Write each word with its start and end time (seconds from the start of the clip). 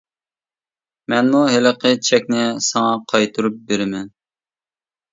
مەنمۇ 1.15 1.41
ھېلىقى 1.57 1.93
چەكنى 2.09 2.41
ساڭا 2.71 2.99
قايتۇرۇپ 3.15 3.63
بېرىمەن. 3.71 4.13